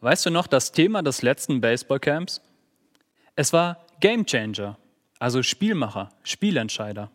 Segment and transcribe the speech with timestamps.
[0.00, 2.42] Weißt du noch das Thema des letzten Baseballcamps?
[3.34, 4.78] Es war Game Changer,
[5.18, 7.10] also Spielmacher, Spielentscheider.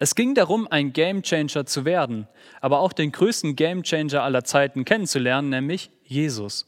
[0.00, 2.26] Es ging darum, ein Game Changer zu werden,
[2.60, 6.66] aber auch den größten Game Changer aller Zeiten kennenzulernen, nämlich Jesus.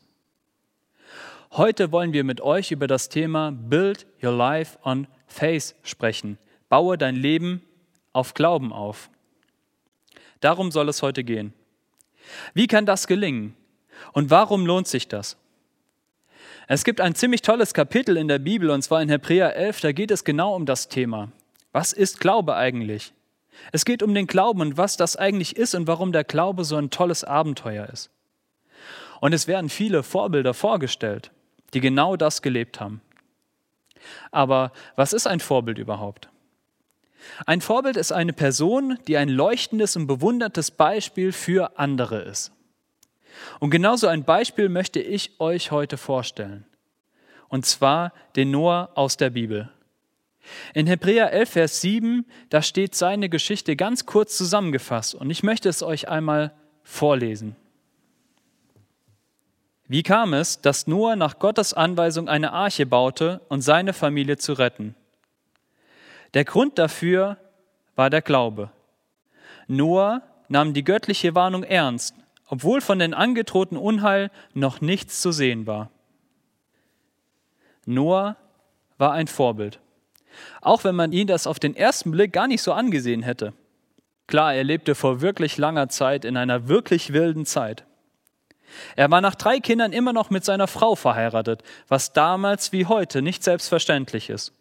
[1.53, 6.39] Heute wollen wir mit euch über das Thema Build Your Life on Faith sprechen.
[6.69, 7.63] Baue dein Leben
[8.13, 9.11] auf Glauben auf.
[10.41, 11.53] Darum soll es heute gehen.
[12.55, 13.57] Wie kann das gelingen?
[14.13, 15.37] Und warum lohnt sich das?
[16.69, 19.93] Es gibt ein ziemlich tolles Kapitel in der Bibel, und zwar in Hebräer 11, da
[19.93, 21.33] geht es genau um das Thema.
[21.73, 23.13] Was ist Glaube eigentlich?
[23.73, 26.77] Es geht um den Glauben und was das eigentlich ist und warum der Glaube so
[26.77, 28.11] ein tolles Abenteuer ist.
[29.21, 31.31] Und es werden viele Vorbilder vorgestellt,
[31.75, 33.01] die genau das gelebt haben.
[34.31, 36.29] Aber was ist ein Vorbild überhaupt?
[37.47, 42.53] Ein Vorbild ist eine Person, die ein leuchtendes und bewundertes Beispiel für andere ist.
[43.59, 46.65] Und genauso ein Beispiel möchte ich euch heute vorstellen.
[47.49, 49.71] Und zwar den Noah aus der Bibel.
[50.75, 55.69] In Hebräer 11, Vers 7, da steht seine Geschichte ganz kurz zusammengefasst und ich möchte
[55.69, 57.57] es euch einmal vorlesen.
[59.87, 64.53] Wie kam es, dass Noah nach Gottes Anweisung eine Arche baute und seine Familie zu
[64.53, 64.95] retten?
[66.35, 67.37] Der Grund dafür
[67.97, 68.71] war der Glaube.
[69.67, 72.15] Noah nahm die göttliche Warnung ernst
[72.51, 75.91] obwohl von den angedrohten Unheil noch nichts zu sehen war.
[77.87, 78.37] Noah
[78.99, 79.79] war ein Vorbild,
[80.61, 83.55] auch wenn man ihn das auf den ersten Blick gar nicht so angesehen hätte.
[84.27, 87.85] Klar, er lebte vor wirklich langer Zeit in einer wirklich wilden Zeit.
[88.97, 93.23] Er war nach drei Kindern immer noch mit seiner Frau verheiratet, was damals wie heute
[93.23, 94.53] nicht selbstverständlich ist.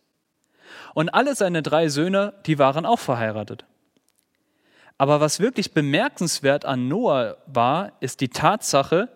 [0.94, 3.66] Und alle seine drei Söhne, die waren auch verheiratet.
[5.00, 9.08] Aber was wirklich bemerkenswert an Noah war, ist die Tatsache,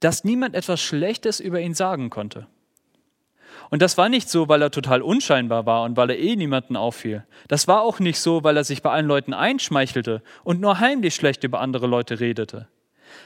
[0.00, 2.48] dass niemand etwas Schlechtes über ihn sagen konnte.
[3.70, 6.74] Und das war nicht so, weil er total unscheinbar war und weil er eh niemanden
[6.74, 7.24] auffiel.
[7.46, 11.14] Das war auch nicht so, weil er sich bei allen Leuten einschmeichelte und nur heimlich
[11.14, 12.66] schlecht über andere Leute redete.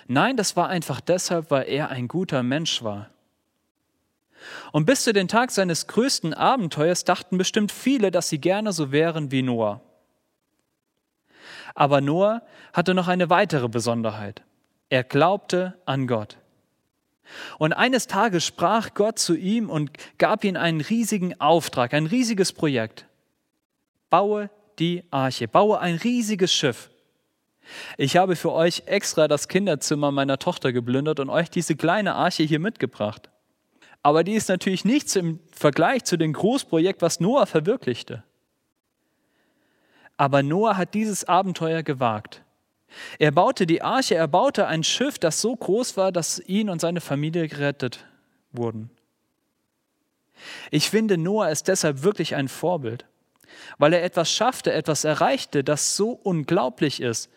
[0.09, 3.09] Nein, das war einfach deshalb, weil er ein guter Mensch war.
[4.71, 8.93] Und bis zu den Tag seines größten Abenteuers dachten bestimmt viele, dass sie gerne so
[8.93, 9.81] wären wie Noah.
[11.77, 12.43] Aber Noah
[12.73, 14.43] hatte noch eine weitere Besonderheit.
[14.89, 16.39] Er glaubte an Gott.
[17.59, 22.53] Und eines Tages sprach Gott zu ihm und gab ihm einen riesigen Auftrag, ein riesiges
[22.53, 23.07] Projekt.
[24.11, 24.49] Baue
[24.79, 26.91] die Arche, baue ein riesiges Schiff.
[27.99, 32.45] Ich habe für euch extra das Kinderzimmer meiner Tochter geplündert und euch diese kleine Arche
[32.45, 33.29] hier mitgebracht.
[34.03, 38.23] Aber die ist natürlich nichts im Vergleich zu dem Großprojekt, was Noah verwirklichte.
[40.17, 42.43] Aber Noah hat dieses Abenteuer gewagt.
[43.19, 46.81] Er baute die Arche, er baute ein Schiff, das so groß war, dass ihn und
[46.81, 48.07] seine Familie gerettet
[48.53, 48.91] wurden.
[50.71, 53.07] Ich finde, Noah ist deshalb wirklich ein Vorbild,
[53.79, 57.31] weil er etwas schaffte, etwas erreichte, das so unglaublich ist,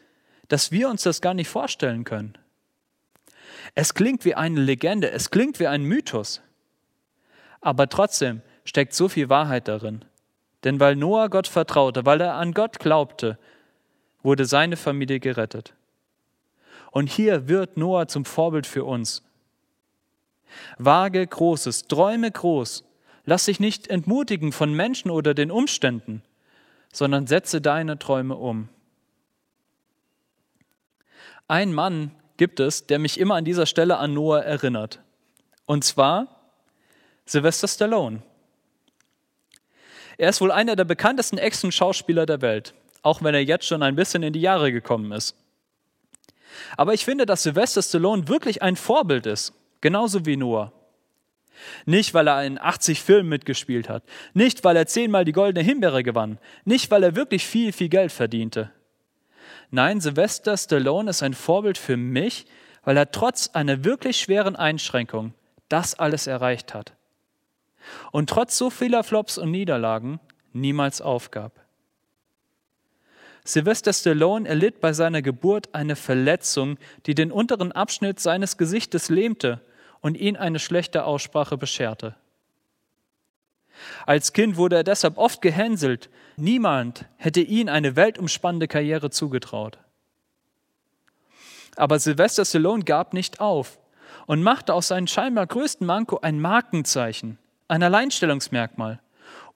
[0.48, 2.38] dass wir uns das gar nicht vorstellen können.
[3.76, 6.42] Es klingt wie eine Legende, es klingt wie ein Mythos,
[7.62, 10.06] aber trotzdem steckt so viel Wahrheit darin.
[10.64, 13.38] Denn weil Noah Gott vertraute, weil er an Gott glaubte,
[14.24, 15.74] wurde seine Familie gerettet.
[16.92, 19.24] Und hier wird Noah zum Vorbild für uns.
[20.78, 22.84] Wage Großes, träume groß,
[23.26, 26.24] lass dich nicht entmutigen von Menschen oder den Umständen,
[26.92, 28.70] sondern setze deine Träume um.
[31.48, 35.00] Ein Mann gibt es, der mich immer an dieser Stelle an Noah erinnert.
[35.66, 36.40] Und zwar
[37.26, 38.24] Sylvester Stallone.
[40.20, 43.96] Er ist wohl einer der bekanntesten Action-Schauspieler der Welt, auch wenn er jetzt schon ein
[43.96, 45.34] bisschen in die Jahre gekommen ist.
[46.76, 50.74] Aber ich finde, dass Sylvester Stallone wirklich ein Vorbild ist, genauso wie Noah.
[51.86, 54.04] Nicht, weil er in 80 Filmen mitgespielt hat,
[54.34, 58.12] nicht, weil er zehnmal die goldene Himbeere gewann, nicht, weil er wirklich viel, viel Geld
[58.12, 58.72] verdiente.
[59.72, 62.46] Nein, Sylvester Stallone ist ein Vorbild für mich,
[62.84, 65.34] weil er trotz einer wirklich schweren Einschränkung
[65.70, 66.94] das alles erreicht hat
[68.12, 70.20] und trotz so vieler Flops und Niederlagen
[70.54, 71.60] niemals aufgab.
[73.46, 79.62] Sylvester Stallone erlitt bei seiner Geburt eine Verletzung, die den unteren Abschnitt seines Gesichtes lähmte
[80.02, 82.16] und ihn eine schlechte Aussprache bescherte.
[84.06, 86.10] Als Kind wurde er deshalb oft gehänselt.
[86.36, 89.80] Niemand hätte ihn eine weltumspannende Karriere zugetraut.
[91.76, 93.80] Aber Sylvester Stallone gab nicht auf
[94.28, 97.40] und machte aus seinem scheinbar größten Manko ein Markenzeichen
[97.70, 99.00] ein Alleinstellungsmerkmal,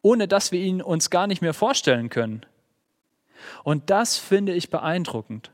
[0.01, 2.45] ohne dass wir ihn uns gar nicht mehr vorstellen können.
[3.63, 5.51] Und das finde ich beeindruckend.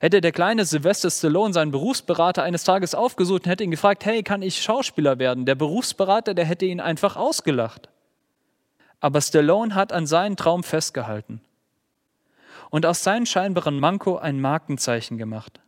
[0.00, 4.24] Hätte der kleine Sylvester Stallone seinen Berufsberater eines Tages aufgesucht und hätte ihn gefragt, hey,
[4.24, 5.46] kann ich Schauspieler werden?
[5.46, 7.88] Der Berufsberater, der hätte ihn einfach ausgelacht.
[8.98, 11.40] Aber Stallone hat an seinen Traum festgehalten
[12.70, 15.60] und aus seinem scheinbaren Manko ein Markenzeichen gemacht.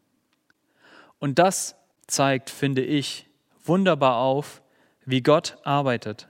[1.21, 1.77] Und das
[2.09, 3.27] zeigt, finde ich,
[3.65, 4.63] wunderbar auf,
[5.11, 6.29] wie Gott arbeitet.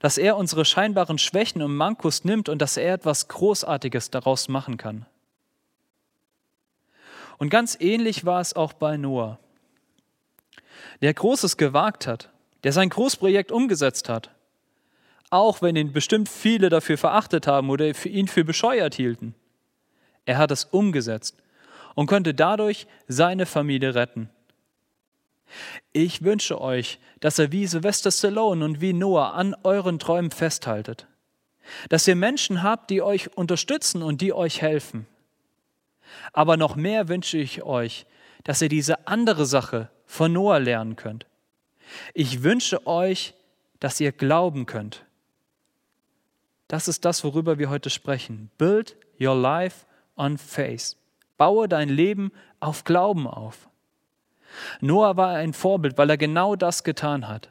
[0.00, 4.76] Dass er unsere scheinbaren Schwächen und Mankos nimmt und dass er etwas Großartiges daraus machen
[4.76, 5.06] kann.
[7.38, 9.38] Und ganz ähnlich war es auch bei Noah,
[11.00, 12.30] der Großes gewagt hat,
[12.62, 14.30] der sein Großprojekt umgesetzt hat,
[15.30, 19.34] auch wenn ihn bestimmt viele dafür verachtet haben oder ihn für bescheuert hielten.
[20.24, 21.36] Er hat es umgesetzt
[21.94, 24.30] und konnte dadurch seine Familie retten.
[25.92, 31.06] Ich wünsche euch, dass ihr wie Sylvester Stallone und wie Noah an euren Träumen festhaltet.
[31.88, 35.06] Dass ihr Menschen habt, die euch unterstützen und die euch helfen.
[36.32, 38.06] Aber noch mehr wünsche ich euch,
[38.44, 41.26] dass ihr diese andere Sache von Noah lernen könnt.
[42.14, 43.34] Ich wünsche euch,
[43.80, 45.04] dass ihr glauben könnt.
[46.68, 48.50] Das ist das, worüber wir heute sprechen.
[48.56, 50.96] Build your life on faith.
[51.36, 53.68] Baue dein Leben auf Glauben auf.
[54.80, 57.50] Noah war ein Vorbild, weil er genau das getan hat,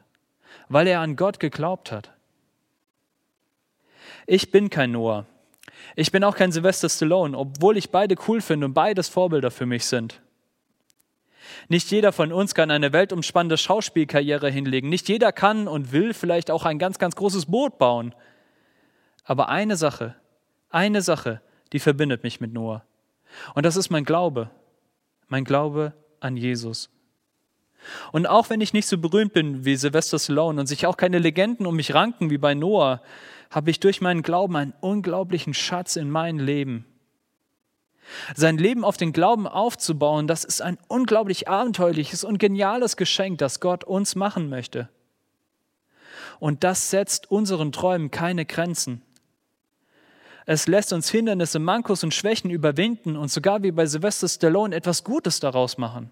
[0.68, 2.12] weil er an Gott geglaubt hat.
[4.26, 5.26] Ich bin kein Noah.
[5.96, 9.66] Ich bin auch kein Sylvester Stallone, obwohl ich beide cool finde und beides Vorbilder für
[9.66, 10.20] mich sind.
[11.68, 14.88] Nicht jeder von uns kann eine weltumspannende Schauspielkarriere hinlegen.
[14.88, 18.14] Nicht jeder kann und will vielleicht auch ein ganz, ganz großes Boot bauen.
[19.24, 20.16] Aber eine Sache,
[20.70, 21.40] eine Sache,
[21.72, 22.84] die verbindet mich mit Noah.
[23.54, 24.50] Und das ist mein Glaube.
[25.28, 26.90] Mein Glaube an Jesus.
[28.12, 31.18] Und auch wenn ich nicht so berühmt bin wie Sylvester Stallone und sich auch keine
[31.18, 33.02] Legenden um mich ranken wie bei Noah,
[33.50, 36.86] habe ich durch meinen Glauben einen unglaublichen Schatz in mein Leben.
[38.34, 43.60] Sein Leben auf den Glauben aufzubauen, das ist ein unglaublich abenteuerliches und geniales Geschenk, das
[43.60, 44.88] Gott uns machen möchte.
[46.40, 49.02] Und das setzt unseren Träumen keine Grenzen.
[50.46, 55.04] Es lässt uns Hindernisse, Mankos und Schwächen überwinden und sogar wie bei Sylvester Stallone etwas
[55.04, 56.10] Gutes daraus machen.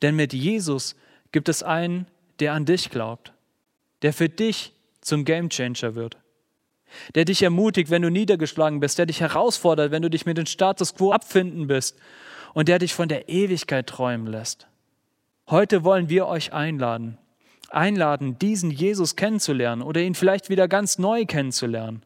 [0.00, 0.96] Denn mit Jesus
[1.32, 2.06] gibt es einen,
[2.40, 3.32] der an dich glaubt,
[4.02, 6.16] der für dich zum Gamechanger wird,
[7.14, 10.46] der dich ermutigt, wenn du niedergeschlagen bist, der dich herausfordert, wenn du dich mit dem
[10.46, 11.98] Status quo abfinden bist
[12.54, 14.66] und der dich von der Ewigkeit träumen lässt.
[15.48, 17.18] Heute wollen wir euch einladen,
[17.68, 22.02] einladen, diesen Jesus kennenzulernen oder ihn vielleicht wieder ganz neu kennenzulernen.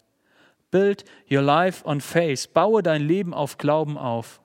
[0.70, 2.52] Build your life on faith.
[2.52, 4.40] Baue dein Leben auf Glauben auf.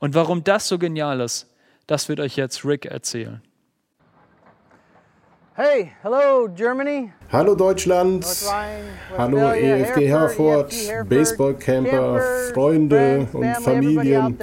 [0.00, 1.48] Und warum das so genial ist,
[1.86, 3.42] das wird euch jetzt Rick erzählen.
[5.54, 7.12] Hey, hello Germany.
[7.30, 8.26] Hallo Deutschland.
[9.18, 10.72] Hallo EFG Herford,
[11.06, 12.20] Baseballcamper,
[12.54, 14.38] Freunde und Familien.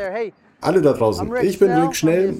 [0.61, 1.31] Alle da draußen.
[1.41, 2.35] Ich bin Rick Schnell,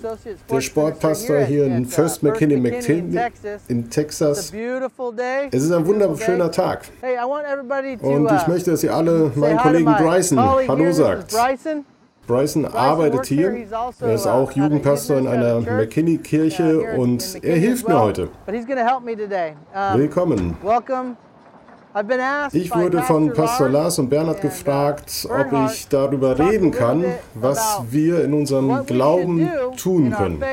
[0.50, 3.18] der Sportpastor hier in First McKinney McKinney
[3.70, 4.52] in Texas.
[5.52, 6.90] Es ist ein wunderschöner Tag.
[8.02, 11.34] Und ich möchte, dass ihr alle meinen Kollegen Bryson Hallo sagt.
[12.28, 13.66] Bryson arbeitet hier.
[13.72, 18.30] Also, er ist auch uh, Jugendpastor in einer McKinney-Kirche und er hilft mir heute.
[19.96, 20.56] Willkommen.
[22.52, 27.82] Ich wurde von Pastor Lars und Bernhard uh, gefragt, ob ich darüber reden kann, was
[27.90, 30.44] wir in unserem Glauben tun können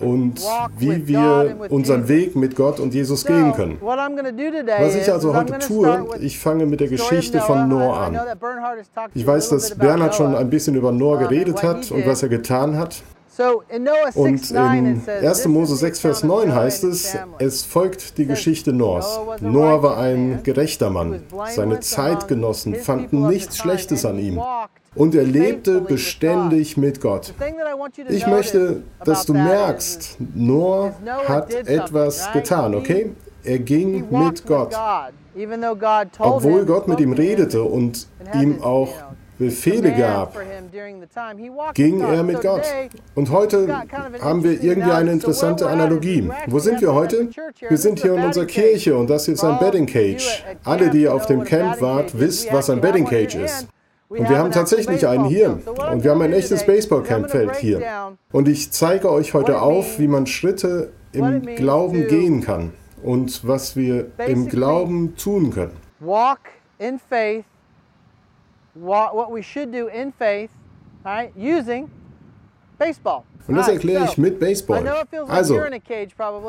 [0.00, 0.40] und
[0.78, 3.78] wie wir unseren Weg mit Gott und Jesus gehen können.
[3.80, 8.18] Was ich also heute tue, ich fange mit der Geschichte von Noah an.
[9.14, 12.76] Ich weiß, dass Bernhard schon ein bisschen über Noah geredet hat und was er getan
[12.76, 13.02] hat.
[14.14, 15.46] Und in 1.
[15.46, 19.20] Mose 6, Vers 9 heißt es, es folgt die Geschichte Noahs.
[19.40, 21.22] Noah war ein gerechter Mann.
[21.54, 24.40] Seine Zeitgenossen fanden nichts Schlechtes an ihm.
[24.94, 27.32] Und er lebte beständig mit Gott.
[28.08, 30.92] Ich möchte, dass du merkst, Noah
[31.28, 33.12] hat etwas getan, okay?
[33.44, 34.74] Er ging mit Gott.
[36.18, 38.88] Obwohl Gott mit ihm redete und ihm auch
[39.38, 40.36] Befehle gab,
[41.74, 42.64] ging er mit Gott.
[43.14, 43.82] Und heute
[44.20, 46.28] haben wir irgendwie eine interessante Analogie.
[46.46, 47.28] Wo sind wir heute?
[47.68, 50.44] Wir sind hier in unserer Kirche und das ist ein Betting Cage.
[50.64, 53.68] Alle, die auf dem Camp wart, wisst, was ein Betting Cage ist.
[54.08, 55.58] Und wir haben tatsächlich einen hier.
[55.92, 57.82] Und wir haben ein echtes Baseballcampfeld hier.
[58.32, 63.76] Und ich zeige euch heute auf, wie man Schritte im Glauben gehen kann und was
[63.76, 65.76] wir im Glauben tun können.
[66.00, 66.40] Walk
[66.78, 67.44] in faith,
[68.80, 70.50] what we should do in faith,
[71.04, 71.32] right?
[71.36, 71.88] Using
[73.48, 74.86] Und das erkläre ich mit Baseball.
[75.26, 75.58] Also,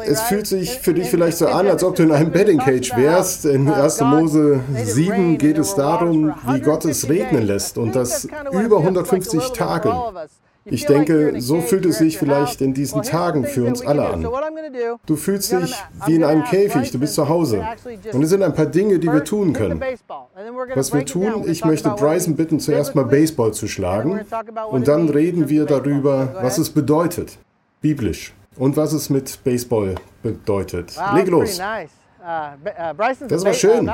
[0.05, 2.95] es fühlt sich für dich vielleicht so an, als ob du in einem Betting Cage
[2.95, 3.45] wärst.
[3.45, 4.01] In 1.
[4.01, 9.93] Mose 7 geht es darum, wie Gott es regnen lässt und das über 150 Tage.
[10.65, 14.27] Ich denke, so fühlt es sich vielleicht in diesen Tagen für uns alle an.
[15.05, 15.75] Du fühlst dich
[16.05, 17.63] wie in einem Käfig, du bist zu Hause.
[18.13, 19.81] Und es sind ein paar Dinge, die wir tun können.
[20.75, 24.21] Was wir tun, ich möchte Bryson bitten, zuerst mal Baseball zu schlagen
[24.69, 27.37] und dann reden wir darüber, was es bedeutet,
[27.81, 30.95] biblisch, und was es mit Baseball bedeutet.
[31.15, 31.59] Leg los.
[33.27, 33.89] Das war schön.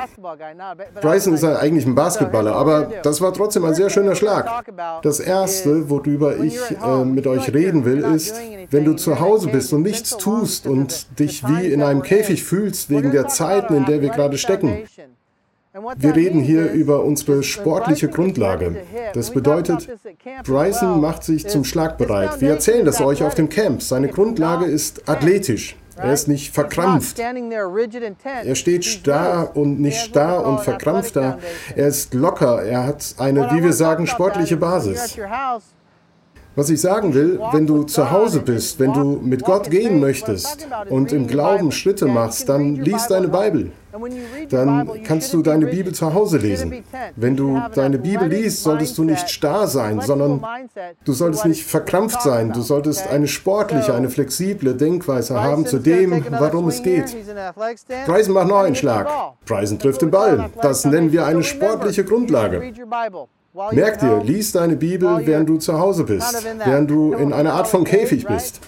[1.02, 4.66] Bryson ist ja eigentlich ein Basketballer, aber das war trotzdem ein sehr schöner Schlag.
[5.04, 8.36] Das Erste, worüber ich äh, mit euch reden will, ist,
[8.72, 12.90] wenn du zu Hause bist und nichts tust und dich wie in einem Käfig fühlst
[12.90, 14.86] wegen der Zeiten, in der wir gerade stecken.
[15.98, 18.78] Wir reden hier über unsere sportliche Grundlage.
[19.14, 19.90] Das bedeutet,
[20.46, 22.40] Bryson macht sich zum Schlag bereit.
[22.40, 23.82] Wir erzählen das euch auf dem Camp.
[23.82, 25.76] Seine Grundlage ist athletisch.
[25.98, 27.18] Er ist nicht verkrampft.
[27.20, 31.40] Er steht starr und nicht starr und verkrampft da.
[31.76, 32.64] Er ist locker.
[32.64, 35.18] Er hat eine, wie wir sagen, sportliche Basis.
[36.56, 40.68] Was ich sagen will, wenn du zu Hause bist, wenn du mit Gott gehen möchtest
[40.90, 43.72] und im Glauben Schritte machst, dann liest deine Bibel.
[44.50, 46.84] Dann kannst du deine Bibel zu Hause lesen.
[47.16, 50.42] Wenn du deine Bibel liest, solltest du nicht starr sein, sondern
[51.04, 52.52] du solltest nicht verkrampft sein.
[52.52, 57.16] Du solltest eine sportliche, eine flexible Denkweise haben zu dem, warum es geht.
[58.06, 59.10] Bryson macht noch einen Schlag.
[59.46, 60.50] Bryson trifft den Ball.
[60.62, 62.74] Das nennen wir eine sportliche Grundlage.
[63.72, 67.68] Merk dir, lies deine Bibel, während du zu Hause bist, während du in einer Art
[67.68, 68.60] von Käfig bist.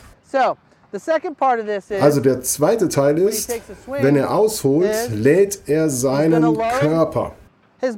[2.02, 3.54] Also der zweite Teil ist,
[3.88, 7.34] wenn er ausholt, lädt er seinen Körper.
[7.82, 7.92] Er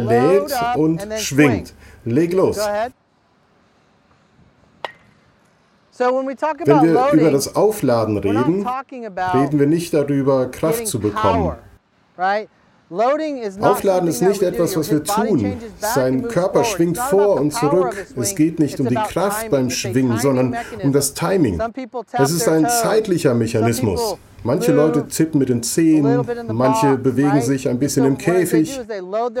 [0.00, 1.74] lädt und schwingt.
[2.04, 2.58] Leg los.
[5.98, 11.54] Wenn wir über das Aufladen reden, reden wir nicht darüber, Kraft zu bekommen.
[13.60, 15.56] Aufladen ist nicht etwas, was wir tun.
[15.78, 17.94] Sein Körper schwingt vor und zurück.
[18.16, 21.60] Es geht nicht um die Kraft beim Schwingen, sondern um das Timing.
[22.12, 24.16] Es ist ein zeitlicher Mechanismus.
[24.42, 28.80] Manche Leute zippen mit den Zehen, manche bewegen sich ein bisschen im Käfig.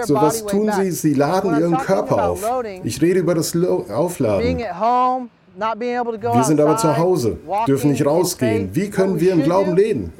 [0.04, 0.90] So was tun sie?
[0.90, 2.44] Sie laden ihren Körper auf.
[2.84, 4.58] Ich rede über das Aufladen.
[4.58, 8.70] Wir sind aber zu Hause, dürfen nicht rausgehen.
[8.72, 10.12] Wie können wir im Glauben leben?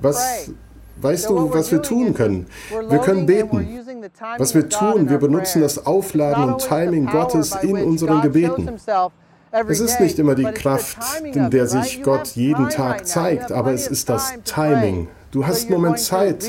[0.00, 0.50] Was
[1.00, 2.46] Weißt du, was wir tun können?
[2.88, 3.68] Wir können beten.
[4.38, 8.70] Was wir tun, wir benutzen das Aufladen und Timing Gottes in unseren Gebeten.
[9.68, 13.86] Es ist nicht immer die Kraft, in der sich Gott jeden Tag zeigt, aber es
[13.86, 15.08] ist das Timing.
[15.30, 16.44] Du hast einen Moment Zeit.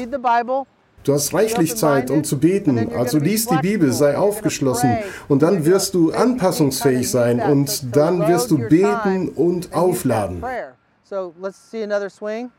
[1.03, 2.91] Du hast reichlich Zeit, um zu beten.
[2.93, 4.97] Also lies die Bibel, sei aufgeschlossen
[5.29, 10.43] und dann wirst du anpassungsfähig sein und dann wirst du beten und aufladen.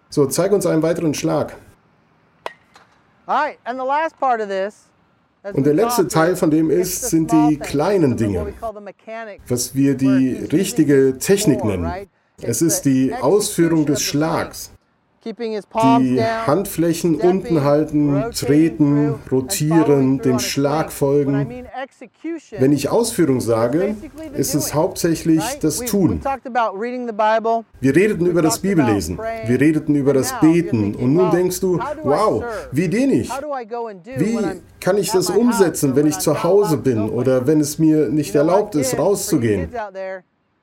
[0.09, 1.55] So, zeig uns einen weiteren Schlag.
[5.53, 8.55] Und der letzte Teil von dem ist, sind die kleinen Dinge,
[9.47, 12.09] was wir die richtige Technik nennen.
[12.41, 14.71] Es ist die Ausführung des Schlags
[15.25, 21.65] die Handflächen unten halten, treten, rotieren, dem Schlag folgen.
[22.59, 23.97] Wenn ich Ausführung sage,
[24.35, 26.21] ist es hauptsächlich das Tun.
[27.81, 30.95] Wir redeten über das Bibellesen, wir redeten über das Beten.
[30.95, 33.31] und nun denkst du, wow, wie den ich?
[34.17, 34.39] Wie
[34.81, 38.75] kann ich das umsetzen, wenn ich zu Hause bin oder wenn es mir nicht erlaubt
[38.75, 39.69] ist, rauszugehen?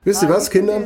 [0.05, 0.83] Wisst ihr was, Kinder?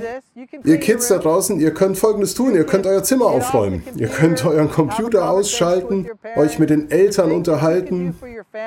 [0.64, 2.56] Ihr Kids da draußen, ihr könnt Folgendes tun.
[2.56, 3.84] Ihr könnt euer Zimmer aufräumen.
[3.98, 6.08] Ihr könnt euren Computer ausschalten,
[6.38, 8.16] euch mit den Eltern unterhalten.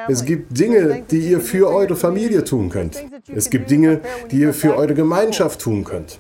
[0.09, 3.03] Es gibt Dinge, die ihr für eure Familie tun könnt.
[3.35, 6.19] Es gibt Dinge, die ihr für eure Gemeinschaft tun könnt.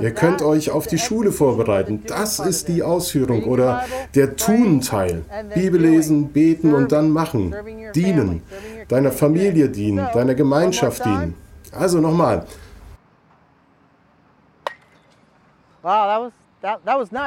[0.00, 2.02] Ihr könnt euch auf die Schule vorbereiten.
[2.06, 5.22] Das ist die Ausführung oder der Tun-Teil.
[5.54, 7.54] Bibel lesen, beten und dann machen.
[7.94, 8.42] Dienen.
[8.88, 11.34] Deiner Familie dienen, deiner Gemeinschaft dienen.
[11.72, 12.44] Also nochmal.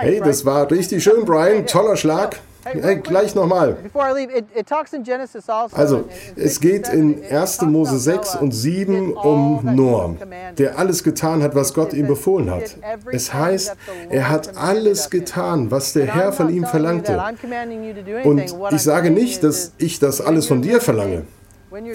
[0.01, 1.65] Hey, das war richtig schön, Brian.
[1.65, 2.39] Toller Schlag.
[2.63, 3.75] Hey, gleich nochmal.
[5.71, 6.03] Also,
[6.35, 7.61] es geht in 1.
[7.63, 10.15] Mose 6 und 7 um Noah,
[10.57, 12.77] der alles getan hat, was Gott ihm befohlen hat.
[13.11, 13.75] Es heißt,
[14.09, 17.19] er hat alles getan, was der Herr von ihm verlangte.
[18.23, 21.23] Und ich sage nicht, dass ich das alles von dir verlange.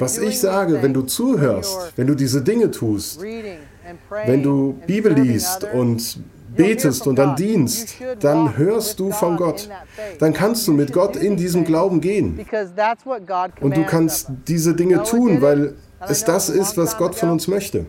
[0.00, 5.64] Was ich sage, wenn du zuhörst, wenn du diese Dinge tust, wenn du Bibel liest
[5.72, 6.18] und
[6.56, 9.68] betest und dann dienst, dann hörst du von Gott.
[10.18, 12.38] Dann kannst du mit Gott in diesem Glauben gehen.
[13.60, 15.74] Und du kannst diese Dinge tun, weil
[16.08, 17.86] es das ist, was Gott von uns möchte.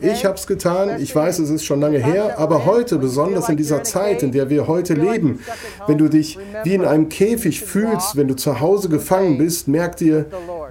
[0.00, 3.56] Ich habe es getan, ich weiß, es ist schon lange her, aber heute, besonders in
[3.56, 5.40] dieser Zeit, in der wir heute leben,
[5.86, 9.96] wenn du dich wie in einem Käfig fühlst, wenn du zu Hause gefangen bist, merk
[9.96, 10.26] dir,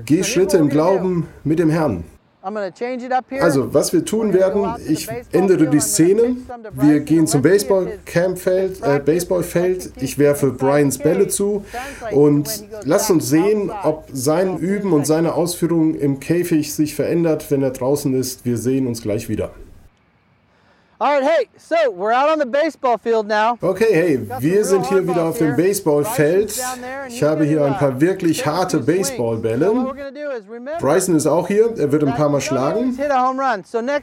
[0.06, 2.04] geh Schritte im Glauben mit dem Herrn.
[3.40, 6.38] Also, was wir tun werden, ich ändere die Szene.
[6.74, 9.92] Wir gehen zum Baseballcampfeld, äh, Baseballfeld.
[10.02, 11.64] Ich werfe Brians Bälle zu
[12.12, 12.50] und
[12.84, 17.72] lass uns sehen, ob sein Üben und seine Ausführung im Käfig sich verändert, wenn er
[17.72, 18.46] draußen ist.
[18.46, 19.52] Wir sehen uns gleich wieder.
[23.62, 26.62] Okay, hey, wir sind hier wieder auf dem Baseballfeld.
[27.08, 29.74] Ich habe hier ein paar wirklich harte Baseballbälle.
[30.80, 32.96] Bryson ist auch hier, er wird ein paar Mal schlagen.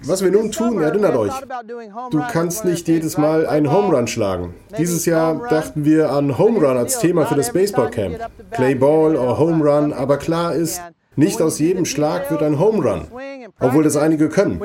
[0.06, 1.32] Was wir nun tun, erinnert euch,
[2.10, 4.54] du kannst nicht jedes Mal einen Home Run schlagen.
[4.76, 8.18] Dieses Jahr dachten wir an Home Run als Thema für das Baseballcamp.
[8.50, 10.82] Play Ball oder Home Run, aber klar ist,
[11.14, 13.06] nicht aus jedem Schlag wird ein Home Run,
[13.60, 14.60] obwohl das einige können.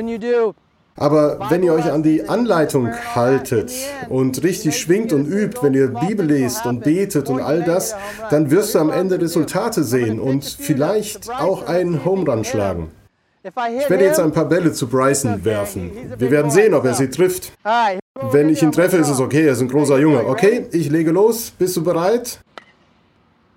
[0.95, 3.71] Aber wenn ihr euch an die Anleitung haltet
[4.09, 7.95] und richtig schwingt und übt, wenn ihr Bibel lest und betet und all das,
[8.29, 12.91] dann wirst du am Ende Resultate sehen und vielleicht auch einen Home Run schlagen.
[13.43, 15.91] Ich werde jetzt ein paar Bälle zu Bryson werfen.
[16.17, 17.51] Wir werden sehen, ob er sie trifft.
[18.31, 20.25] Wenn ich ihn treffe, ist es okay, er ist ein großer Junge.
[20.27, 21.51] Okay, ich lege los.
[21.57, 22.39] Bist du bereit?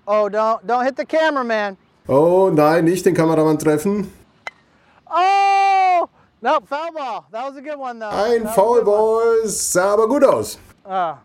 [0.05, 1.77] Oh, don't, don't hit the cameraman.
[2.07, 4.11] Oh nein, nicht den Kameramann treffen.
[5.09, 5.56] Oh!
[6.47, 7.25] No, foul ball.
[7.33, 8.09] That was a good one, though.
[8.09, 10.57] Ein Foulball sah aber gut aus.
[10.85, 11.15] Uh.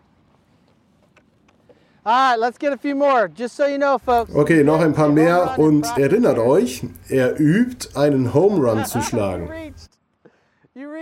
[2.05, 3.29] All right, let's get a few more.
[3.29, 4.35] Just so you know, folks.
[4.35, 9.49] Okay, noch ein paar mehr und erinnert euch, er übt einen Home Run zu schlagen.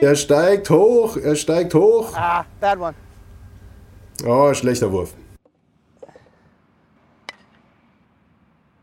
[0.01, 2.13] Er steigt hoch, er steigt hoch.
[2.15, 2.93] Ah, bad one.
[4.23, 5.15] Oh, schlechter Wurf.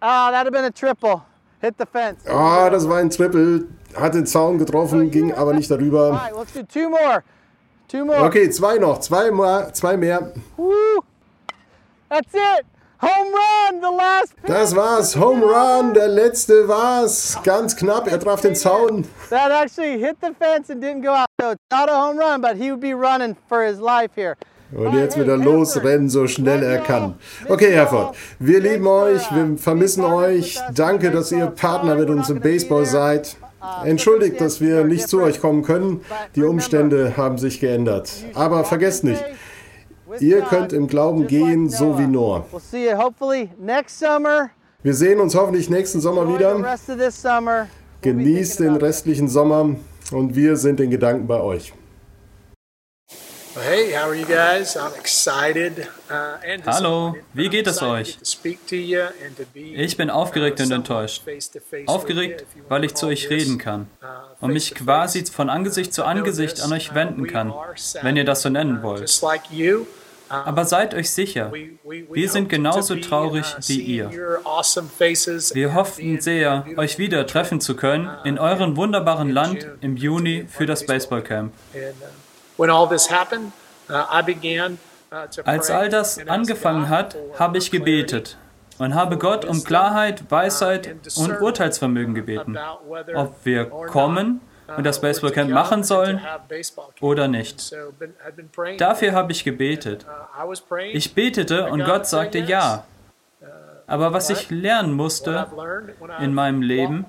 [0.02, 1.22] Ah, that'd have been a triple.
[1.60, 2.24] Hit the fence.
[2.26, 3.68] Ah, das war ein Triple.
[4.00, 6.30] Hat den Zaun getroffen, ging aber nicht darüber.
[8.20, 10.32] Okay, zwei noch, zwei, mehr, zwei mehr.
[12.08, 12.66] That's it.
[13.00, 14.34] Home run, the last.
[14.44, 17.38] Das war's, Home Run, der letzte war's.
[17.44, 19.04] Ganz knapp, er traf den Zaun.
[19.30, 21.28] That actually hit the fence and didn't go out.
[21.40, 24.36] So it's not a home run, but he would be running for his life here.
[24.72, 27.14] Und jetzt wird er losrennen, so schnell er kann.
[27.48, 30.60] Okay, Herford, wir lieben euch, wir vermissen euch.
[30.74, 33.36] Danke, dass ihr Partner mit uns im Baseball seid.
[33.84, 36.00] Entschuldigt, dass wir nicht zu euch kommen können.
[36.36, 38.10] Die Umstände haben sich geändert.
[38.34, 39.22] Aber vergesst nicht,
[40.20, 42.44] ihr könnt im Glauben gehen, so wie Noah.
[44.82, 46.78] Wir sehen uns hoffentlich nächsten Sommer wieder.
[48.00, 49.74] Genießt den restlichen Sommer
[50.12, 51.72] und wir sind in Gedanken bei euch.
[53.60, 54.76] Hey, how are you guys?
[54.76, 55.88] I'm excited.
[56.10, 58.18] Uh, and Hallo, wie geht es euch?
[59.54, 61.22] Ich bin aufgeregt uh, und somewhat enttäuscht.
[61.86, 66.60] Aufgeregt, weil ich zu euch reden kann uh, und mich quasi von Angesicht zu Angesicht
[66.60, 67.52] an euch uh, wenden we kann,
[68.02, 69.22] wenn ihr das so nennen uh, wollt.
[69.22, 69.86] Uh,
[70.28, 74.10] Aber seid euch sicher, wir sind genauso traurig uh, wie ihr.
[74.10, 80.66] Wir hofften sehr, euch wieder treffen zu können in eurem wunderbaren Land im Juni für
[80.66, 81.52] das Baseballcamp.
[82.58, 82.88] Uh, uh,
[83.90, 84.76] uh,
[85.44, 88.36] Als all das angefangen hat, habe ich gebetet
[88.78, 92.58] und habe Gott um Klarheit, Weisheit und Urteilsvermögen gebeten,
[93.14, 94.40] ob wir kommen
[94.76, 96.20] und das Baseballcamp machen sollen
[97.00, 97.74] oder nicht.
[98.78, 100.04] Dafür habe ich gebetet.
[100.92, 102.84] Ich betete und Gott sagte ja.
[103.86, 105.46] Aber was ich lernen musste
[106.20, 107.06] in meinem Leben,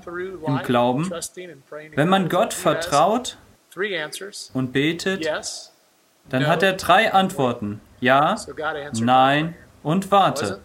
[0.48, 1.12] im Glauben,
[1.96, 3.38] wenn man Gott vertraut
[4.54, 5.26] und betet,
[6.30, 7.82] dann hat er drei Antworten.
[8.00, 8.36] Ja,
[9.00, 10.60] nein und warte.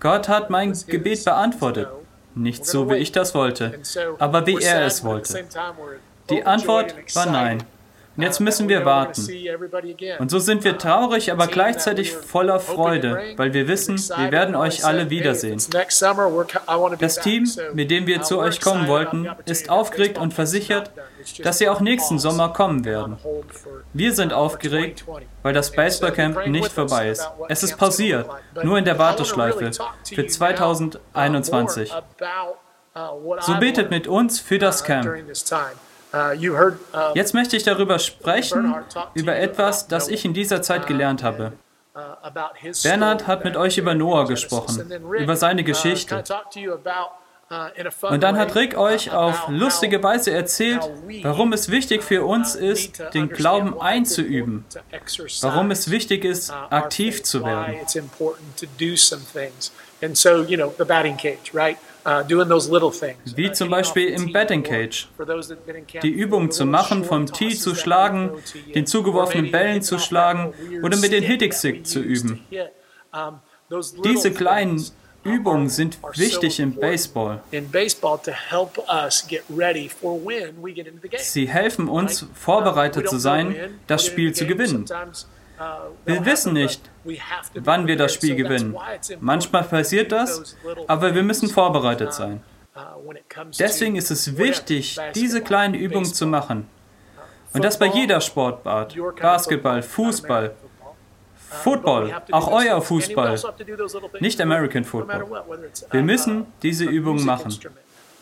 [0.00, 1.88] Gott hat mein Gebet beantwortet.
[2.34, 3.80] Nicht so, wie ich das wollte,
[4.18, 5.44] aber wie er es wollte.
[6.30, 7.62] Die Antwort war nein.
[8.16, 9.28] Und jetzt müssen wir warten.
[10.18, 14.84] Und so sind wir traurig, aber gleichzeitig voller Freude, weil wir wissen, wir werden euch
[14.84, 15.60] alle wiedersehen.
[16.98, 20.90] Das Team, mit dem wir zu euch kommen wollten, ist aufgeregt und versichert,
[21.42, 23.16] dass sie auch nächsten Sommer kommen werden.
[23.92, 25.04] Wir sind aufgeregt,
[25.42, 27.28] weil das Baseballcamp nicht vorbei ist.
[27.48, 28.28] Es ist pausiert,
[28.62, 29.70] nur in der Warteschleife
[30.04, 31.92] für 2021.
[33.40, 35.08] So betet mit uns für das Camp.
[37.14, 38.74] Jetzt möchte ich darüber sprechen,
[39.14, 41.52] über etwas, das ich in dieser Zeit gelernt habe.
[42.82, 46.22] Bernhard hat mit euch über Noah gesprochen, über seine Geschichte.
[48.02, 50.88] Und dann hat Rick euch auf lustige Weise erzählt,
[51.22, 54.64] warum es wichtig für uns ist, den Glauben einzuüben,
[55.40, 57.74] warum es wichtig ist, aktiv zu werden.
[62.90, 63.36] Things.
[63.36, 65.08] Wie uh, zum Beispiel im Batting Cage.
[66.02, 68.30] Die Übung zu machen, vom Tee zu schlagen,
[68.74, 72.00] den or zugeworfenen Bällen hitting zu schlagen oder mit den stick that Hitting-Stick we zu
[72.00, 72.46] üben.
[74.04, 77.42] Diese kleinen uh, Übungen sind wichtig im Baseball.
[81.18, 82.22] Sie helfen uns?
[82.22, 84.86] Uh, vorbereitet zu sein, das Spiel zu gewinnen.
[85.60, 86.80] Uh, Wir wissen nicht,
[87.54, 88.14] wann wir das.
[88.14, 88.74] Spiel gewinnen.
[89.20, 92.42] Manchmal passiert das, aber wir müssen vorbereitet uh, sein.
[92.74, 93.12] uh,
[93.58, 96.66] Deswegen ist es wichtig, diese kleinen Übungen zu machen.
[97.52, 98.96] Und das bei jeder Sportart.
[99.20, 100.54] Basketball, Fußball,
[101.36, 102.22] football.
[102.30, 103.38] Auch euer Fußball.
[104.20, 105.26] Nicht American Football.
[105.90, 107.52] Wir müssen diese Übungen machen.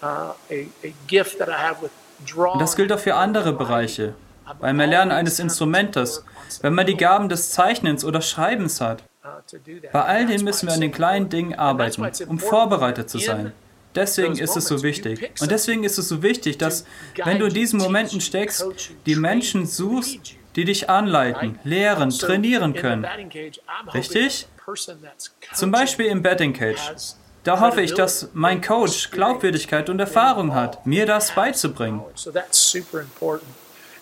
[0.01, 4.14] Und das gilt auch für andere Bereiche.
[4.61, 6.24] Beim Erlernen eines Instrumentes,
[6.62, 9.02] wenn man die Gaben des Zeichnens oder Schreibens hat.
[9.92, 11.28] Bei all dem müssen wir an den kleinen.
[11.28, 13.52] Dingen arbeiten, um vorbereitet zu in sein.
[13.94, 15.30] Deswegen ist es so wichtig.
[15.40, 16.84] Und deswegen ist es so wichtig, dass,
[17.24, 18.66] wenn du in diesen Momenten steckst,
[19.06, 20.18] die Menschen suchst,
[20.56, 23.06] die dich anleiten, lehren, So, trainieren können.
[23.94, 24.46] Richtig?
[25.54, 26.92] Zum Beispiel im Batting Cage.
[27.44, 32.02] Da hoffe ich, dass mein Coach Glaubwürdigkeit und Erfahrung hat, mir das beizubringen.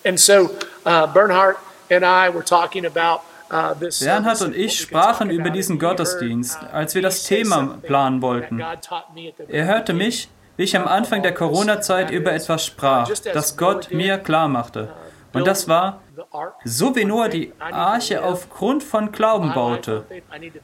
[0.06, 0.50] And so
[0.84, 1.56] uh, Bernhard
[1.90, 3.98] and I were talking about uh, this.
[4.00, 8.62] Bernhard und ich sprachen über diesen Gottesdienst, uh, als wir das Thema planen wollten.
[9.48, 14.18] Er hörte mich, wie ich am Anfang der Corona-Zeit über etwas sprach, das Gott mir
[14.18, 14.90] klar machte.
[15.32, 16.00] Und das war,
[16.64, 20.04] so wie Noah die Arche aufgrund von Glauben baute,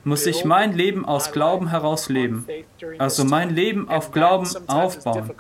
[0.05, 2.47] muss ich mein Leben aus Glauben heraus leben.
[2.99, 5.35] Also mein Leben auf Glauben aufbauen.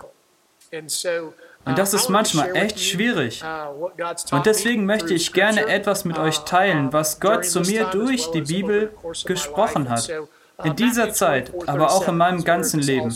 [1.64, 3.42] Und das ist manchmal echt schwierig.
[4.33, 8.42] Und deswegen möchte ich gerne etwas mit euch teilen, was Gott zu mir durch die
[8.42, 8.92] Bibel
[9.25, 10.11] gesprochen hat.
[10.64, 13.14] In dieser Zeit, aber auch in meinem ganzen Leben.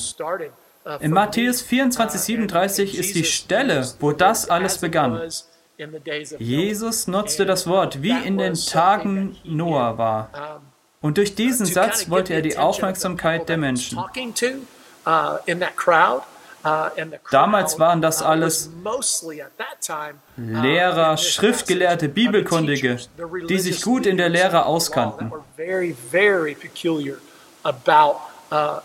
[1.00, 5.20] In Matthäus 24, 37 ist die Stelle, wo das alles begann.
[6.38, 10.62] Jesus nutzte das Wort, wie in den Tagen Noah war.
[11.00, 13.98] Und durch diesen Satz wollte er die Aufmerksamkeit der Menschen.
[17.30, 18.70] Damals waren das uh, alles
[20.36, 22.98] Lehrer, Schriftgelehrte, Bibelkundige,
[23.48, 25.30] die sich gut in der Lehre auskannten.
[25.30, 25.36] Uh,
[28.52, 28.80] uh,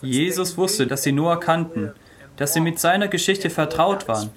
[0.00, 1.92] Jesus wusste, dass sie Noah kannten,
[2.36, 4.30] dass sie mit seiner Geschichte vertraut waren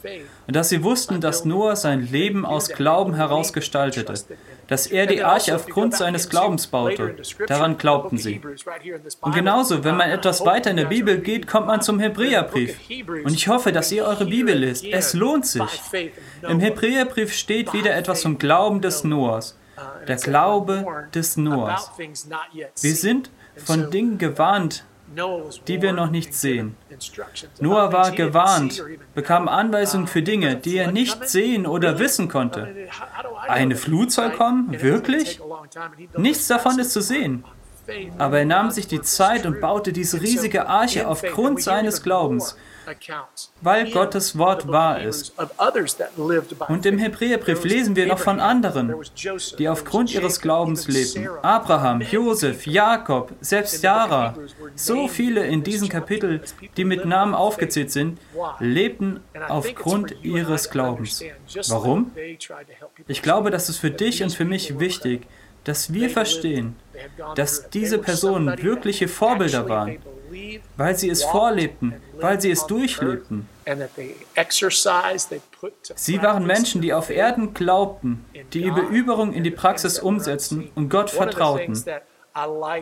[0.48, 4.14] und dass sie wussten, dass Noah sein Leben aus Glauben herausgestaltete,
[4.70, 7.16] dass er die Arche aufgrund seines Glaubens baute.
[7.48, 8.40] Daran glaubten sie.
[9.22, 12.80] Und genauso, wenn man etwas weiter in der Bibel geht, kommt man zum Hebräerbrief.
[13.26, 14.86] Und ich hoffe, dass ihr eure Bibel lest.
[14.86, 15.82] Es lohnt sich.
[16.48, 19.58] Im Hebräerbrief steht wieder etwas vom Glauben des Noahs.
[20.08, 21.92] Der Glaube des Noahs.
[21.98, 24.86] Wir sind von Dingen gewarnt,
[25.68, 26.76] die wir noch nicht sehen.
[27.60, 28.84] Noah war gewarnt,
[29.16, 32.68] bekam Anweisungen für Dinge, die er nicht sehen oder wissen konnte.
[33.48, 34.82] Eine Flut soll kommen?
[34.82, 35.40] Wirklich?
[36.18, 37.44] Nichts davon ist zu sehen.
[38.18, 42.56] Aber er nahm sich die Zeit und baute diese riesige Arche aufgrund seines Glaubens,
[43.62, 45.34] weil Gottes Wort wahr ist.
[46.68, 48.94] Und im Hebräerbrief lesen wir noch von anderen,
[49.58, 51.28] die aufgrund ihres Glaubens lebten.
[51.42, 54.36] Abraham, Josef, Jakob, selbst Sarah,
[54.76, 56.42] so viele in diesem Kapitel,
[56.78, 58.20] die mit Namen aufgezählt sind,
[58.60, 61.24] lebten aufgrund ihres Glaubens.
[61.68, 62.12] Warum?
[63.08, 65.28] Ich glaube, das ist für dich und für mich wichtig,
[65.64, 66.76] dass wir verstehen,
[67.36, 69.98] dass diese Personen wirkliche Vorbilder waren,
[70.78, 73.48] weil sie es vorlebten, weil sie es durchlebten.
[75.96, 80.90] Sie waren Menschen, die auf Erden glaubten, die die Überüberung in die Praxis umsetzten und
[80.90, 81.84] Gott vertrauten,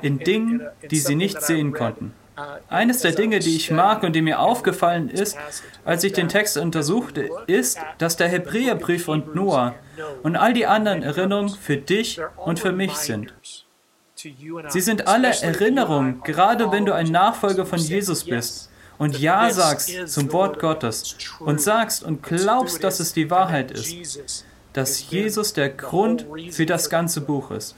[0.02, 2.14] in Dingen, die sie nicht sehen konnten.
[2.70, 5.38] Eines der Dinge, die ich mag und die mir aufgefallen ist,
[5.84, 9.74] als ich den Text untersuchte, ist, dass der Hebräerbrief und Noah
[10.22, 13.34] und all die anderen Erinnerungen für dich und für mich sind.
[14.70, 20.08] Sie sind alle Erinnerungen, gerade wenn du ein Nachfolger von Jesus bist und Ja sagst
[20.08, 25.70] zum Wort Gottes und sagst und glaubst, dass es die Wahrheit ist, dass Jesus der
[25.70, 27.76] Grund für das ganze Buch ist.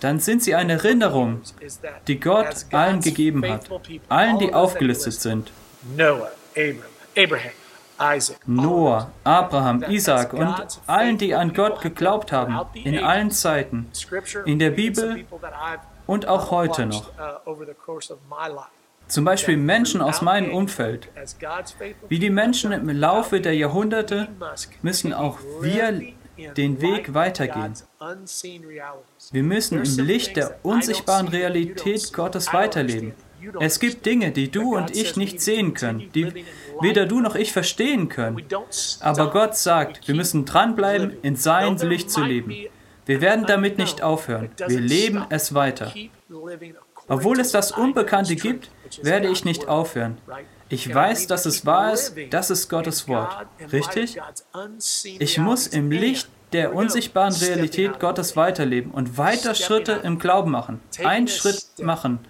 [0.00, 1.42] Dann sind sie eine Erinnerung,
[2.06, 3.68] die Gott allen gegeben hat,
[4.08, 5.52] allen, die aufgelistet sind.
[5.96, 6.30] Noah,
[7.14, 7.52] Abraham,
[9.88, 13.90] Isaac und allen, die an Gott geglaubt haben, in allen Zeiten,
[14.44, 15.24] in der Bibel
[16.06, 17.10] und auch heute noch.
[19.08, 21.08] Zum Beispiel Menschen aus meinem Umfeld.
[22.08, 24.28] Wie die Menschen im Laufe der Jahrhunderte
[24.82, 26.00] müssen auch wir
[26.56, 27.74] den Weg weitergehen.
[29.32, 33.14] Wir müssen im Licht der unsichtbaren Realität Gottes weiterleben.
[33.60, 36.44] Es gibt Dinge, die du und ich nicht sehen können, die
[36.80, 38.44] weder du noch ich verstehen können.
[39.00, 42.54] Aber Gott sagt, wir müssen dranbleiben, in sein Licht zu leben.
[43.06, 44.50] Wir werden damit nicht aufhören.
[44.66, 45.92] Wir leben es weiter.
[47.08, 48.70] Obwohl es das Unbekannte gibt,
[49.02, 50.18] werde ich nicht aufhören.
[50.68, 53.46] Ich weiß, dass es wahr ist, das ist Gottes Wort.
[53.72, 54.20] Richtig?
[55.18, 60.80] Ich muss im Licht der unsichtbaren Realität Gottes weiterleben und weiter Schritte im Glauben machen.
[61.02, 62.20] Ein Schritt machen,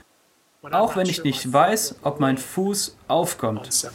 [0.63, 3.91] auch wenn ich nicht weiß, ob mein Fuß aufkommt.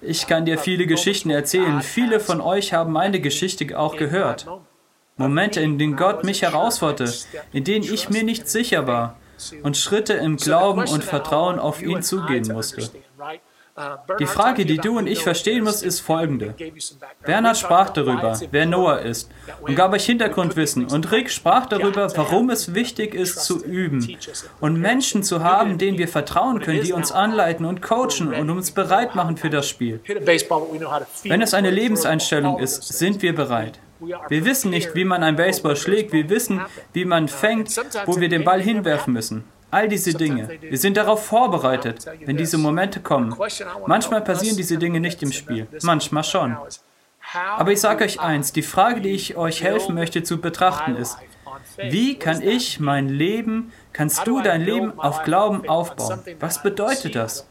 [0.00, 1.80] Ich kann dir viele Geschichten erzählen.
[1.82, 4.46] Viele von euch haben meine Geschichte auch gehört.
[5.16, 7.12] Momente, in denen Gott mich herausforderte,
[7.52, 9.16] in denen ich mir nicht sicher war
[9.62, 12.90] und Schritte im Glauben und Vertrauen auf ihn zugehen musste.
[14.18, 16.54] Die Frage, die du und ich verstehen musst, ist folgende.
[17.24, 20.86] Bernhard sprach darüber, wer Noah ist, und gab euch Hintergrundwissen.
[20.86, 24.16] Und Rick sprach darüber, warum es wichtig ist, zu üben
[24.60, 28.70] und Menschen zu haben, denen wir vertrauen können, die uns anleiten und coachen und uns
[28.70, 30.00] bereit machen für das Spiel.
[31.24, 33.78] Wenn es eine Lebenseinstellung ist, sind wir bereit.
[34.28, 36.12] Wir wissen nicht, wie man ein Baseball schlägt.
[36.12, 36.60] Wir wissen,
[36.92, 39.44] wie man fängt, wo wir den Ball hinwerfen müssen.
[39.70, 40.48] All diese Dinge.
[40.60, 43.34] Wir sind darauf vorbereitet, wenn diese Momente kommen.
[43.86, 46.56] Manchmal passieren diese Dinge nicht im Spiel, manchmal schon.
[47.58, 51.18] Aber ich sage euch eins, die Frage, die ich euch helfen möchte zu betrachten, ist,
[51.76, 56.20] wie kann ich mein Leben, kannst du dein Leben auf Glauben aufbauen?
[56.40, 57.46] Was bedeutet das?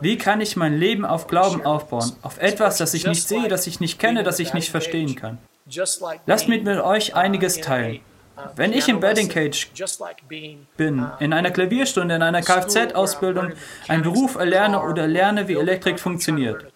[0.00, 2.12] Wie kann ich mein Leben auf Glauben aufbauen?
[2.22, 5.38] Auf etwas, das ich nicht sehe, das ich nicht kenne, das ich nicht verstehen kann.
[6.26, 8.00] Lasst mich mit euch einiges teilen.
[8.56, 9.70] Wenn ich im Batting Cage
[10.76, 13.52] bin, in einer Klavierstunde, in einer Kfz-Ausbildung,
[13.88, 16.66] einen Beruf erlerne oder lerne, wie Elektrik funktioniert,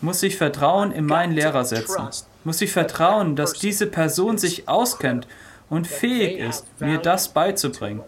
[0.00, 2.08] muss ich Vertrauen in meinen Lehrer setzen.
[2.44, 5.28] Muss ich vertrauen, dass diese Person sich auskennt
[5.68, 8.02] und fähig ist, mir das beizubringen.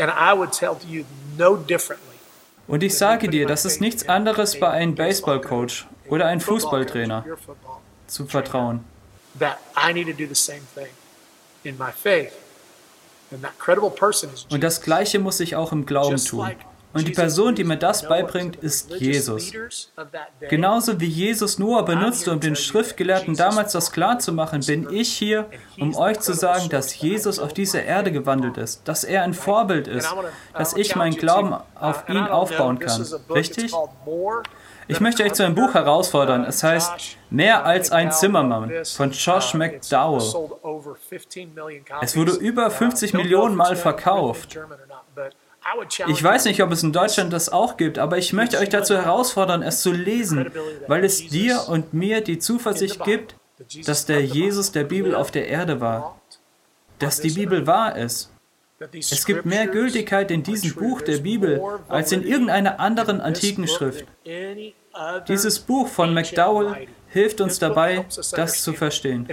[0.00, 1.04] And I would tell you
[1.36, 2.07] no differently
[2.68, 7.24] und ich sage dir, das ist nichts anderes bei einem Baseballcoach oder einem Fußballtrainer
[8.06, 8.84] zu vertrauen.
[14.50, 16.50] Und das Gleiche muss ich auch im Glauben tun.
[16.94, 19.52] Und die Person, die mir das beibringt, ist Jesus.
[20.48, 25.46] Genauso wie Jesus Noah benutzte, um den Schriftgelehrten damals das klarzumachen, bin ich hier,
[25.78, 29.86] um euch zu sagen, dass Jesus auf dieser Erde gewandelt ist, dass er ein Vorbild
[29.86, 30.08] ist,
[30.54, 33.06] dass ich meinen Glauben auf ihn aufbauen kann.
[33.30, 33.72] Richtig?
[34.90, 36.44] Ich möchte euch zu einem Buch herausfordern.
[36.44, 40.48] Es heißt Mehr als ein Zimmermann von Josh McDowell.
[42.00, 44.58] Es wurde über 50 Millionen Mal verkauft.
[46.06, 48.94] Ich weiß nicht, ob es in Deutschland das auch gibt, aber ich möchte euch dazu
[48.94, 50.50] herausfordern, es zu lesen,
[50.86, 53.34] weil es dir und mir die Zuversicht gibt,
[53.84, 56.20] dass der Jesus der Bibel auf der Erde war,
[56.98, 58.30] dass die Bibel wahr ist.
[58.94, 64.04] Es gibt mehr Gültigkeit in diesem Buch der Bibel als in irgendeiner anderen antiken Schrift.
[65.26, 69.26] Dieses Buch von McDowell hilft uns dabei, das zu verstehen.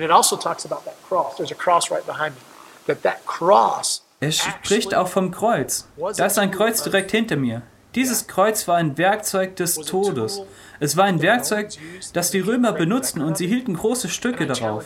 [4.19, 5.87] Er spricht auch vom Kreuz.
[6.17, 7.61] Da ist ein Kreuz direkt hinter mir.
[7.95, 10.41] Dieses Kreuz war ein Werkzeug des Todes.
[10.81, 11.69] Es war ein Werkzeug,
[12.11, 14.85] das die Römer benutzten und sie hielten große Stücke darauf.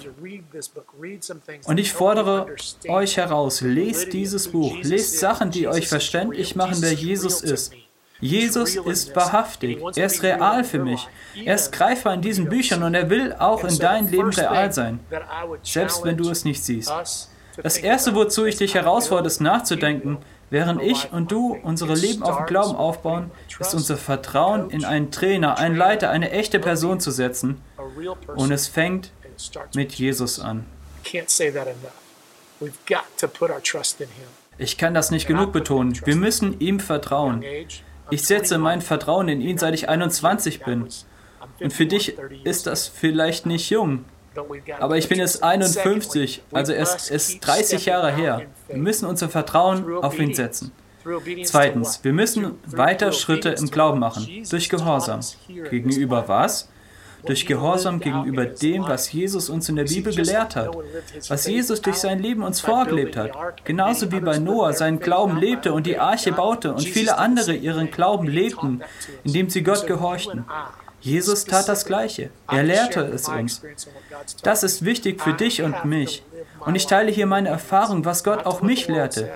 [1.65, 2.47] Und ich fordere
[2.87, 7.73] euch heraus, lest dieses Buch, lest Sachen, die euch verständlich machen, wer Jesus ist.
[8.21, 11.07] Jesus ist wahrhaftig, er ist real für mich,
[11.45, 14.99] er ist greifbar in diesen Büchern und er will auch in deinem Leben real sein,
[15.63, 16.91] selbst wenn du es nicht siehst.
[17.61, 20.17] Das Erste, wozu ich dich herausfordere, ist nachzudenken,
[20.49, 25.11] während ich und du unsere Leben auf dem Glauben aufbauen, ist unser Vertrauen in einen
[25.11, 27.61] Trainer, einen Leiter, eine echte Person zu setzen.
[28.35, 29.11] Und es fängt
[29.75, 30.65] mit Jesus an.
[34.57, 35.99] Ich kann das nicht genug betonen.
[36.05, 37.43] Wir müssen ihm vertrauen.
[38.11, 40.87] Ich setze mein Vertrauen in ihn, seit ich 21 bin.
[41.59, 44.05] Und für dich ist das vielleicht nicht jung.
[44.79, 48.43] Aber ich bin jetzt 51, also es ist 30 Jahre her.
[48.67, 50.71] Wir müssen unser Vertrauen auf ihn setzen.
[51.43, 55.21] Zweitens, wir müssen weiter Schritte im Glauben machen, durch Gehorsam.
[55.47, 56.69] Gegenüber was?
[57.25, 60.69] Durch Gehorsam gegenüber dem, was Jesus uns in der Bibel gelehrt hat,
[61.27, 63.31] was Jesus durch sein Leben uns vorgelebt hat.
[63.65, 67.91] Genauso wie bei Noah seinen Glauben lebte und die Arche baute und viele andere ihren
[67.91, 68.81] Glauben lebten,
[69.23, 70.45] indem sie Gott gehorchten.
[71.01, 72.29] Jesus tat das Gleiche.
[72.47, 73.61] Er lehrte es uns.
[74.43, 76.23] Das ist wichtig für dich und mich.
[76.59, 79.31] Und ich teile hier meine Erfahrung, was Gott auch mich lehrte.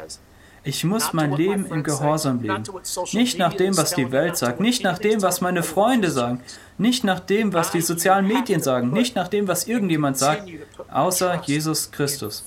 [0.65, 2.63] Ich muss mein Leben im Gehorsam leben.
[3.11, 6.41] Nicht nach dem, was die Welt sagt, nicht nach dem, was meine Freunde sagen,
[6.77, 10.47] nicht nach dem, was die sozialen Medien sagen, nicht nach dem, was irgendjemand sagt,
[10.89, 12.45] außer Jesus Christus.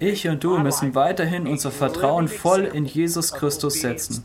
[0.00, 4.24] Ich und du müssen weiterhin unser Vertrauen voll in Jesus Christus setzen.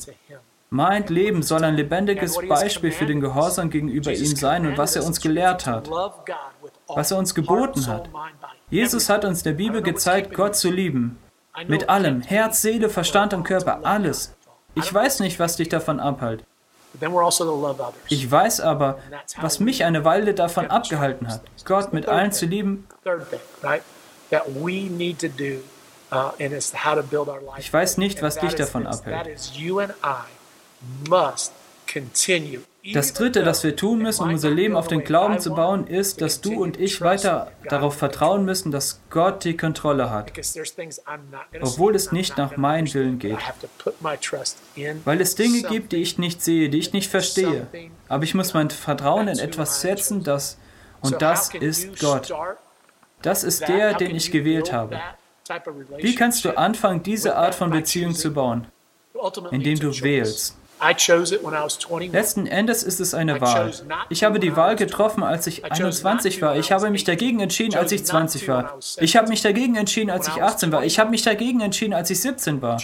[0.71, 5.03] Mein Leben soll ein lebendiges Beispiel für den Gehorsam gegenüber ihm sein und was er
[5.03, 5.89] uns gelehrt hat,
[6.88, 8.10] was er uns geboten hat.
[8.69, 11.17] Jesus hat uns der Bibel gezeigt, Gott zu lieben.
[11.67, 14.36] Mit allem, Herz, Seele, Verstand und Körper, alles.
[14.75, 16.43] Ich weiß nicht, was dich davon abhält.
[16.99, 18.99] Also ich weiß aber,
[19.41, 22.88] was mich eine Weile davon abgehalten hat, Gott mit allen zu lieben.
[26.12, 26.32] Uh,
[27.58, 29.39] ich weiß nicht, was dich davon abhält.
[32.94, 36.22] Das Dritte, das wir tun müssen, um unser Leben auf den Glauben zu bauen, ist,
[36.22, 40.32] dass du und ich weiter darauf vertrauen müssen, dass Gott die Kontrolle hat,
[41.62, 43.38] obwohl es nicht nach meinem Willen geht.
[45.04, 47.68] Weil es Dinge gibt, die ich nicht sehe, die ich nicht verstehe.
[48.08, 50.58] Aber ich muss mein Vertrauen in etwas setzen, das,
[51.02, 52.34] und das ist Gott.
[53.22, 55.00] Das ist der, den ich gewählt habe.
[55.98, 58.68] Wie kannst du anfangen, diese Art von Beziehung zu bauen?
[59.52, 60.56] Indem du wählst.
[62.12, 63.74] Letzten Endes ist es eine Wahl.
[64.10, 66.56] Ich habe die Wahl getroffen, als ich 21 war.
[66.56, 68.80] Ich habe mich dagegen entschieden, als ich 20 war.
[68.98, 70.84] Ich habe mich dagegen entschieden, als ich 18 war.
[70.84, 72.82] Ich habe mich dagegen entschieden, als ich 17 war.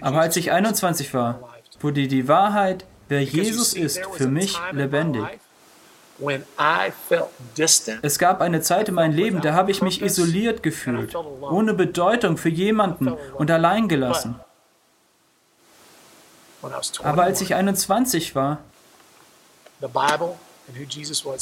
[0.00, 1.40] Aber als ich 21 war,
[1.80, 5.24] wurde die Wahrheit, wer Jesus ist, für mich lebendig.
[8.02, 12.36] Es gab eine Zeit in meinem Leben, da habe ich mich isoliert gefühlt, ohne Bedeutung
[12.36, 14.38] für jemanden und allein gelassen.
[17.02, 18.58] Aber als ich 21 war,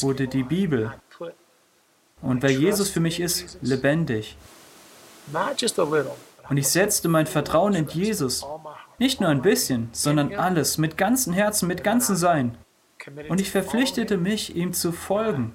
[0.00, 0.92] wurde die Bibel.
[2.20, 4.36] Und wer Jesus für mich ist, lebendig.
[6.48, 8.44] Und ich setzte mein Vertrauen in Jesus,
[8.98, 12.58] nicht nur ein bisschen, sondern alles, mit ganzem Herzen, mit ganzem Sein.
[13.28, 15.54] Und ich verpflichtete mich, ihm zu folgen.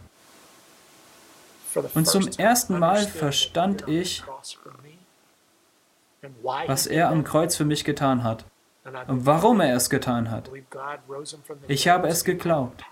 [1.93, 4.23] Und zum ersten Mal verstand ich,
[6.65, 8.45] was er am Kreuz für mich getan hat
[9.07, 10.49] warum er es getan hat.
[11.67, 12.83] Ich habe es geglaubt.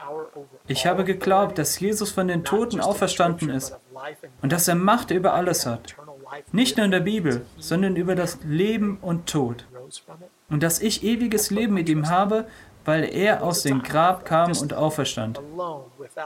[0.68, 3.76] Ich habe geglaubt, dass Jesus von den Toten auferstanden ist
[4.42, 5.96] und dass er Macht über alles hat.
[6.52, 9.66] Nicht nur in der Bibel, sondern über das Leben und Tod.
[10.50, 12.48] Und dass ich ewiges Leben mit ihm habe,
[12.84, 15.42] weil er aus dem Grab kam und auferstand.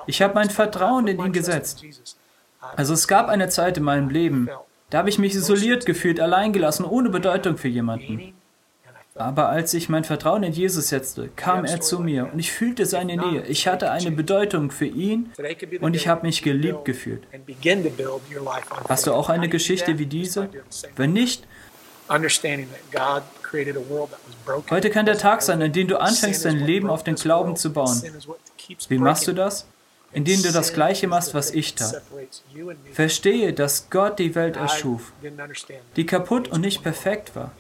[0.08, 1.84] Ich habe mein Vertrauen in ihn gesetzt.
[2.76, 4.50] Also es gab eine Zeit in meinem Leben,
[4.90, 8.34] da habe ich mich isoliert gefühlt, alleingelassen, ohne Bedeutung für jemanden.
[9.20, 12.86] Aber als ich mein Vertrauen in Jesus setzte, kam er zu mir und ich fühlte
[12.86, 13.46] seine Nähe.
[13.48, 15.32] Ich hatte eine Bedeutung für ihn
[15.82, 17.24] und ich habe mich geliebt gefühlt.
[18.88, 20.48] Hast du auch eine Geschichte wie diese?
[20.96, 21.46] Wenn nicht,
[24.70, 27.74] heute kann der Tag sein, an dem du anfängst, dein Leben auf den Glauben zu
[27.74, 28.02] bauen.
[28.88, 29.68] Wie machst du das?
[30.14, 32.02] Indem du das Gleiche machst, was ich tat.
[32.94, 35.12] Verstehe, dass Gott die Welt erschuf,
[35.98, 37.52] die kaputt und nicht perfekt war.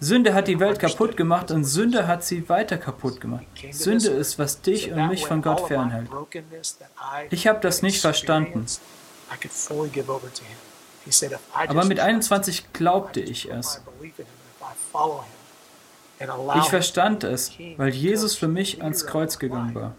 [0.00, 3.44] Sünde hat die Welt kaputt gemacht und Sünde hat sie weiter kaputt gemacht.
[3.70, 6.08] Sünde ist, was dich und mich von Gott fernhält.
[7.30, 8.66] Ich habe das nicht verstanden.
[11.54, 13.82] Aber mit 21 glaubte ich es.
[16.56, 19.94] Ich verstand es, weil Jesus für mich ans Kreuz gegangen war.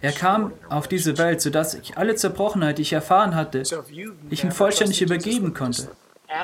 [0.00, 3.62] Er kam auf diese Welt, sodass ich alle Zerbrochenheit, die ich erfahren hatte,
[4.30, 5.88] ich ihm vollständig übergeben konnte.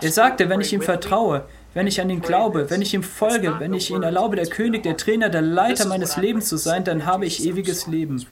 [0.01, 3.57] Er sagte, wenn ich ihm vertraue, wenn ich an ihn glaube, wenn ich ihm folge,
[3.59, 7.07] wenn ich ihn erlaube, der König, der Trainer, der Leiter meines Lebens zu sein, dann
[7.07, 8.25] habe ich ewiges Leben.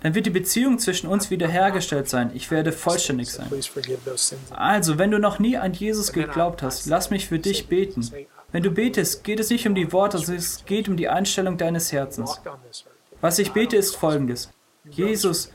[0.00, 2.30] Dann wird die Beziehung zwischen uns wiederhergestellt sein.
[2.34, 3.48] Ich werde vollständig sein.
[4.50, 8.08] Also, wenn du noch nie an Jesus geglaubt hast, lass mich für dich beten.
[8.52, 11.58] Wenn du betest, geht es nicht um die Worte, sondern es geht um die Einstellung
[11.58, 12.40] deines Herzens.
[13.20, 14.50] Was ich bete, ist folgendes.
[14.88, 15.52] Jesus,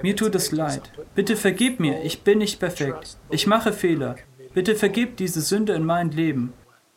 [0.00, 0.90] mir tut es leid.
[1.14, 3.18] Bitte vergib mir, ich bin nicht perfekt.
[3.28, 4.16] Ich mache Fehler.
[4.52, 6.52] Bitte vergib diese Sünde in mein Leben.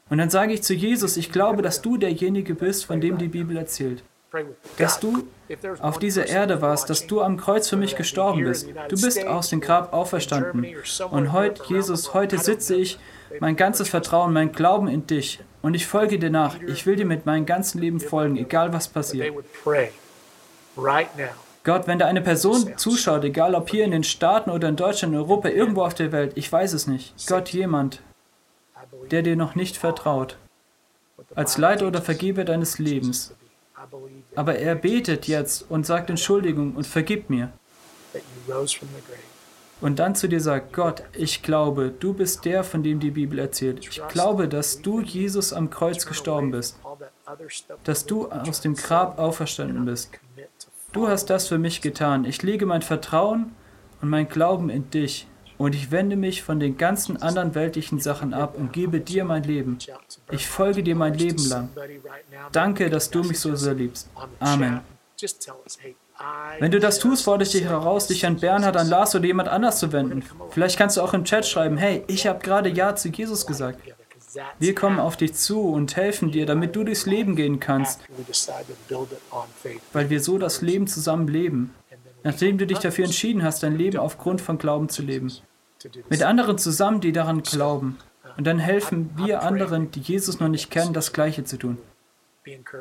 [0.10, 3.28] Und dann sage ich zu Jesus, ich glaube, dass du derjenige bist, von dem die
[3.28, 4.04] Bibel erzählt.
[4.78, 5.28] Dass du
[5.80, 8.68] auf dieser Erde warst, dass du am Kreuz für mich gestorben bist.
[8.90, 10.66] Du bist aus dem Grab auferstanden.
[11.12, 12.98] Und heute, Jesus, heute sitze ich
[13.40, 15.40] mein ganzes Vertrauen, mein Glauben in dich.
[15.62, 16.60] Und ich folge dir nach.
[16.68, 19.34] Ich will dir mit meinem ganzen Leben folgen, egal was passiert.
[21.64, 25.14] Gott, wenn da eine Person zuschaut, egal ob hier in den Staaten oder in Deutschland,
[25.14, 27.14] in Europa, irgendwo auf der Welt, ich weiß es nicht.
[27.28, 28.02] Gott, jemand,
[29.12, 30.38] der dir noch nicht vertraut,
[31.36, 33.34] als Leiter oder Vergeber deines Lebens.
[34.36, 37.54] Aber er betet jetzt und sagt Entschuldigung und vergib mir.
[39.84, 43.38] und dann zu dir sagt, Gott, ich glaube, du bist der, von dem die Bibel
[43.38, 43.86] erzählt.
[43.86, 46.78] Ich glaube, dass du Jesus am Kreuz gestorben bist,
[47.84, 50.12] dass du aus dem Grab auferstanden bist.
[50.94, 52.24] Du hast das für mich getan.
[52.24, 53.52] Ich lege mein Vertrauen
[54.02, 55.28] und mein Glauben in dich
[55.58, 59.44] und ich wende mich von den ganzen anderen weltlichen Sachen ab und gebe dir mein
[59.44, 59.80] Leben.
[60.32, 61.70] Ich folge dir mein Leben lang.
[62.52, 64.08] Danke, dass du mich so sehr liebst.
[64.40, 64.82] Amen.
[66.60, 69.50] Wenn du das tust, fordere ich dich heraus, dich an Bernhard, an Lars oder jemand
[69.50, 70.24] anders zu wenden.
[70.52, 73.80] Vielleicht kannst du auch im Chat schreiben, hey, ich habe gerade Ja zu Jesus gesagt.
[74.60, 78.02] Wir kommen auf dich zu und helfen dir, damit du durchs Leben gehen kannst,
[79.92, 81.74] weil wir so das Leben zusammen leben,
[82.24, 85.32] nachdem du dich dafür entschieden hast, dein Leben aufgrund von Glauben zu leben.
[86.10, 87.98] Mit anderen zusammen, die daran glauben.
[88.38, 91.78] Und dann helfen wir anderen, die Jesus noch nicht kennen, das Gleiche zu tun.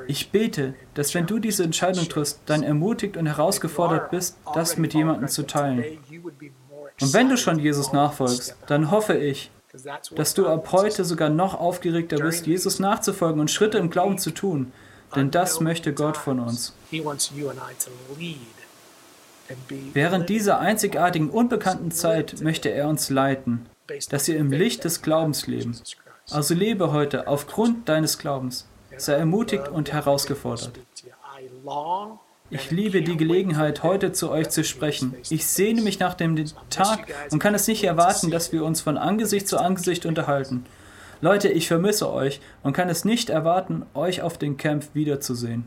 [0.09, 4.95] Ich bete, dass wenn du diese Entscheidung triffst, dann ermutigt und herausgefordert bist, das mit
[4.95, 5.99] jemandem zu teilen.
[7.01, 9.51] Und wenn du schon Jesus nachfolgst, dann hoffe ich,
[10.15, 14.31] dass du ab heute sogar noch aufgeregter bist, Jesus nachzufolgen und Schritte im Glauben zu
[14.31, 14.73] tun.
[15.17, 16.75] Denn das möchte Gott von uns.
[19.93, 23.67] Während dieser einzigartigen, unbekannten Zeit möchte er uns leiten,
[24.11, 25.79] dass wir im Licht des Glaubens leben.
[26.31, 28.67] Also lebe heute aufgrund deines Glaubens.
[28.97, 30.79] Sei ermutigt und herausgefordert.
[32.55, 35.15] Ich liebe die Gelegenheit, heute zu euch zu sprechen.
[35.31, 36.37] Ich sehne mich nach dem
[36.69, 40.67] Tag und kann es nicht erwarten, dass wir uns von Angesicht zu Angesicht unterhalten.
[41.23, 45.67] Leute, ich vermisse euch und kann es nicht erwarten, euch auf dem Camp wiederzusehen.